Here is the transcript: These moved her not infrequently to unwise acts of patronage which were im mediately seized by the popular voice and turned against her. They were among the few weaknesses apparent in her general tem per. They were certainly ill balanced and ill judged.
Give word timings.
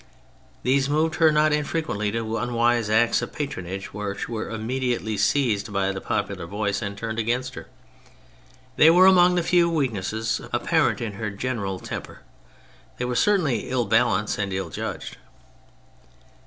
These 0.63 0.89
moved 0.89 1.17
her 1.17 1.31
not 1.31 1.53
infrequently 1.53 2.11
to 2.13 2.37
unwise 2.37 2.89
acts 2.89 3.21
of 3.21 3.31
patronage 3.33 3.93
which 3.93 4.27
were 4.27 4.49
im 4.49 4.65
mediately 4.65 5.15
seized 5.15 5.71
by 5.71 5.91
the 5.91 6.01
popular 6.01 6.47
voice 6.47 6.81
and 6.81 6.97
turned 6.97 7.19
against 7.19 7.53
her. 7.53 7.67
They 8.77 8.89
were 8.89 9.05
among 9.05 9.35
the 9.35 9.43
few 9.43 9.69
weaknesses 9.69 10.41
apparent 10.51 11.01
in 11.01 11.11
her 11.21 11.29
general 11.29 11.77
tem 11.77 12.01
per. 12.01 12.21
They 12.97 13.05
were 13.05 13.13
certainly 13.15 13.69
ill 13.69 13.85
balanced 13.85 14.39
and 14.39 14.51
ill 14.51 14.71
judged. 14.71 15.17